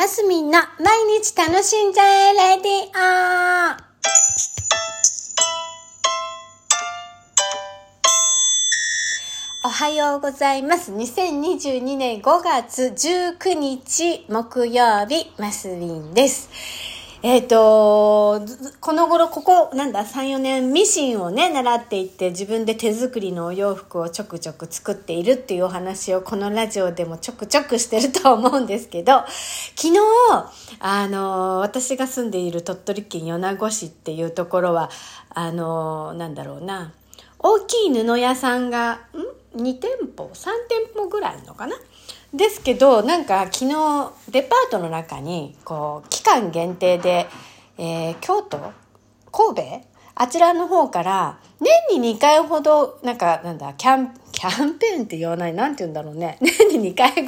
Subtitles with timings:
[0.00, 2.88] マスミンの毎日楽しんじゃえレディ
[3.66, 3.90] オ
[9.62, 10.90] おはようございます。
[10.90, 16.48] 2022年5月19日木曜日、マスミンです。
[17.22, 18.40] えっ、と、
[18.80, 29.24] この頃、ここ、なんだ、3、4年、ミシンをね、習っていって、自分で手作りのお洋服をちょくちょく作っているっていうお話を、このラジオでもちょくちょくしてると思うんですけど、
[29.76, 29.98] 昨日、
[30.78, 34.88] あの、私が住んでいる鳥取県米子市っていうところは、
[35.28, 36.94] あの、なんだろうな、
[37.38, 39.39] 大きい布屋さんが、ん？
[39.56, 41.76] ?2 店舗 ?3 店舗ぐらいのかな？
[42.32, 47.26] ですけどなんか昨日デパートの中にこう期間限定で、
[47.78, 48.72] えー、京都？
[49.32, 49.90] 神戸？
[50.14, 51.40] あちらの方から
[51.90, 57.26] 年に2回ほどなんかなんだキャンキャンペーンって言わないなんて言うんだろうね 年に2回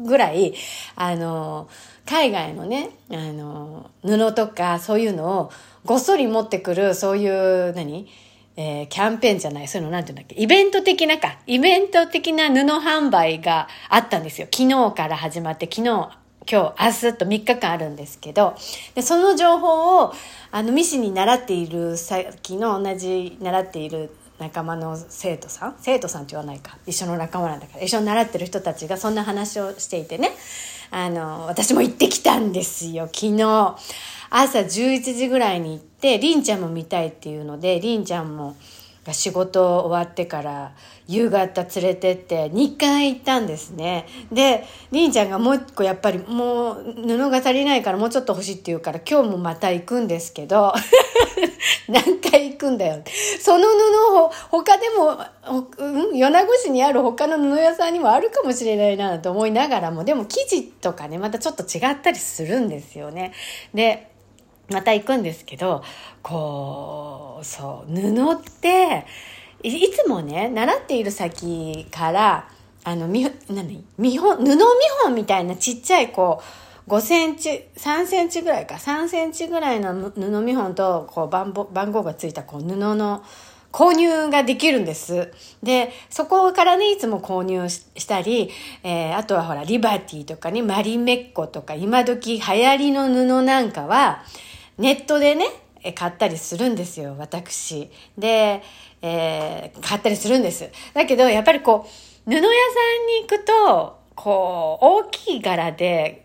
[0.00, 0.54] ぐらい
[0.94, 1.68] あの
[2.06, 5.50] 海外のねあの布とかそういうのを
[5.84, 8.08] ごっそり持ってくるそういう何？
[8.56, 14.46] えー、キャンペーンじゃない、そういうのなんていうんだっけ、イベント的なか、イベント的な布販売があったんですよ。
[14.52, 16.10] 昨日から始まって、昨日、
[16.50, 18.54] 今日、明日と3日間あるんですけど、
[18.94, 20.14] で、その情報を、
[20.52, 25.76] あの、ミシンに習っている、さっきの同じ習っている仲間の生徒さん？
[25.78, 26.76] 生徒さんって言わないか。
[26.86, 27.84] 一緒の仲間なんだから。
[27.84, 30.30] 一緒に習ってる人たちがそんな話をしていてね。
[30.90, 33.76] あの、私も行ってきたんですよ、昨日。
[34.30, 38.56] 朝11時ぐらいに行って、りんちゃんも見たいっていうので、りんちゃんも
[39.04, 40.72] が仕事終わってから
[41.06, 44.06] 夕方連れてって2回行ったんですね。
[44.32, 50.72] で、りんちゃんがもう一個やっぱりもう布が足りないからもうちょっと欲しいって言うから今日もまた行くんですけど、
[51.88, 53.02] 何回行くんだよ。
[53.40, 55.18] その布を他でも、
[55.78, 63.32] うん、米子市にある他の布屋さんにもあるかもしれないなと思いながらも、でも生地とかね、またちょっと違ったりするんですよね。
[63.72, 64.10] で、
[64.70, 65.82] また行くんですけど、
[66.22, 69.06] こう、そう、布って、
[69.62, 72.48] いつもね、習っている先から、
[72.84, 73.84] あの、み、何？
[73.98, 74.56] 見本、布見
[75.02, 76.44] 本みたいなちっちゃい、こう、
[76.86, 83.22] 5センチ、3センチぐらいか、3センチぐらいの布見本と、こう、番号、番号がついた、こう、布の、
[83.74, 85.32] 購入ができるんです。
[85.60, 88.50] で、そこからね、いつも購入したり、
[88.84, 94.22] えー、あとはほら、リバティとかね、マリメッコとか、今時流行りの布なんかは、
[94.78, 95.46] ネットでね、
[95.96, 97.90] 買ったりするんですよ、私。
[98.16, 98.62] で、
[99.02, 100.70] えー、買ったりするんです。
[100.92, 106.23] だけど、やっぱりこう、布屋さんに行くと、こう、大きい柄で、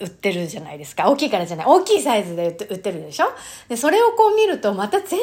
[0.00, 1.10] 売ってるじゃないですか。
[1.10, 1.66] 大きいからじゃない。
[1.66, 3.26] 大きいサイズで売ってるでしょ？
[3.68, 5.22] で、それをこう見ると、また全然イ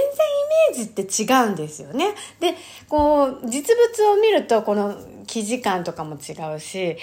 [0.76, 2.14] メージって違うんですよね。
[2.40, 2.54] で、
[2.88, 4.96] こう、実物を見ると、この
[5.26, 6.98] 生地感とかも違うし、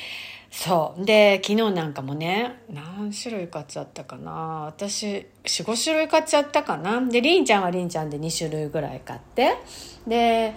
[0.50, 1.04] そう。
[1.04, 4.66] で、昨日なんかもね、何種類買っちゃったかな。
[4.66, 7.00] 私、4、5種類買っちゃったかな。
[7.00, 9.56] で、りんちゃんはりんちゃんで2種類ぐらい買って。
[10.06, 10.54] で、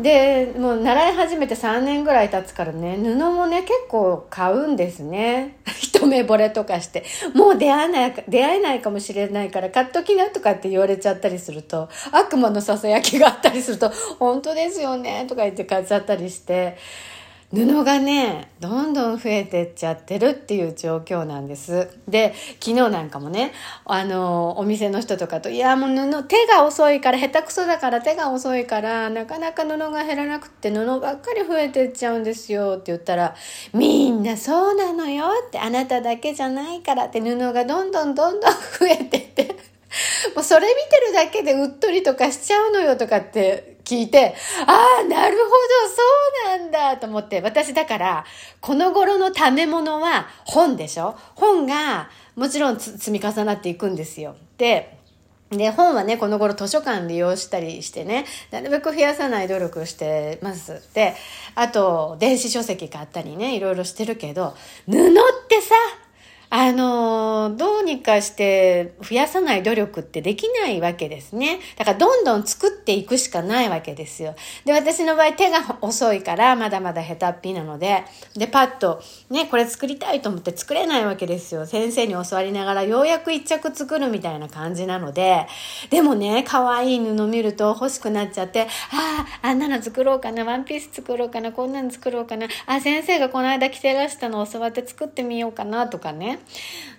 [0.00, 5.58] で、もう習い始めて3年ぐらい経つからね、布もね、結構買うんですね。
[5.78, 7.04] 一目惚れとかして。
[7.34, 16.76] もう出会えない、出会えないかもしれないから買っときなとかって言われちゃったりすると、悪魔のささやきがあったりすると、本当ですよねとか言って買っちゃったりして、
[17.52, 21.90] 布がね、どんどん増えてっちゃってるっていう状況なんです。
[22.08, 23.52] で、昨日なんかもね、
[23.84, 33.34] あの、お店の人とかと、いや、もう布、手が遅いから、下手くそだから手が遅いから、なかなか布が減らなくって布ばっかり増えてっちゃうんですよって言ったら、
[33.74, 39.56] みんなそうなのよって、あなただけじゃないからって布がどんどんどんどん増えてって、
[40.34, 44.34] もうそれ見てるだけでうっとりとかしちゃうのよとかって聞いて、
[44.66, 45.50] ああ、なるほど、
[45.88, 46.02] そ
[46.56, 48.24] うなんだと思って、私だから、
[48.60, 51.14] この頃のため物は本でしょ？
[51.34, 54.34] 本がもちろん積み重なっていくんですよ。
[54.56, 54.96] で、
[55.50, 60.82] で、本はね、この頃図書館利用したりしてね、なるべく増やさない努力してます。
[60.94, 61.14] で、
[61.54, 64.54] あと、電子書籍買ったりね、いろいろしてるけど、
[64.86, 65.74] 布ってさ、
[66.48, 71.60] あの、どうにかして増やさない努力ってできないわけですね。
[71.76, 74.34] だからどんどん作っていくしかないわけですよ。
[74.64, 78.04] で、私の場合手が遅いからまだまだ下手っぴなので、
[78.34, 81.66] で、パッとね、これ作りたいと思って作れないわけですよ。
[81.66, 85.46] 先生に教わりながらようやく一着作るみたいな感じなので、
[85.90, 96.38] でもね、可愛い布見ると欲しくなっちゃって、ああ、あんなの作ろうかな、ワンピース作ろうかな、こんなの作ろうかな、あ、先生がこの間着てらしたのを教わって作ってみようかなとかね。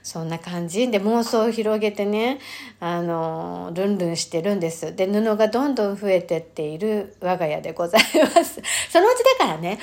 [0.03, 2.39] そんな感じで妄想を広げてね、
[2.79, 4.95] あの、ルンルンしてるんです。
[4.95, 8.01] で、布がどんどん増えてっている我が家でござい
[8.35, 8.61] ます。
[8.91, 9.79] そのうちだからね、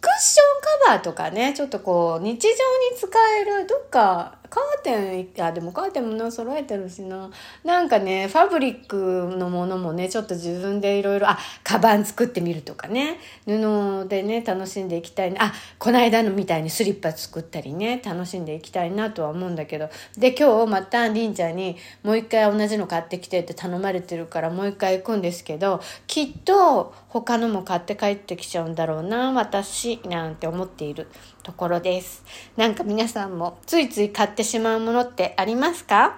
[0.00, 2.54] クッションカバーとかね、ちょっとこう、日常に
[2.98, 3.08] 使
[3.40, 7.28] える、どっか、カーテン、あ、でもカーテンもな、揃えてるしな。
[7.64, 13.18] なんかね、ファブリックのものもね、ちょっと自分でいろいろ、あ、カバン作ってみるとかね。
[13.46, 15.46] 布でね、楽しんでいきたいな。
[15.46, 19.88] あ、この間のみたいにスリッパ作ったりね、楽しんでいきたいなとは思うんだけど。
[20.16, 31.08] で、今日またりんちゃんにもう一回同じの買ってきてって頼まれてるからもう一回行くんですけど、きっと他のも買って帰ってきちゃうんだろうな、私、なんて思っている
[31.44, 32.24] ところです。
[32.56, 36.16] なんか皆さんもついつい買ってしまうものってありますか？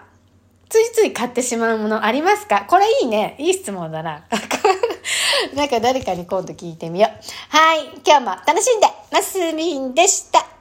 [0.70, 2.64] ついつい買ってしまうものありますか？
[2.68, 3.36] これいいね。
[3.38, 4.24] いい質問だな。
[5.54, 7.56] なんか誰かに今度聞いてみよう。
[7.56, 7.84] はい。
[8.06, 10.55] 今日も楽しんで、マスミンでした。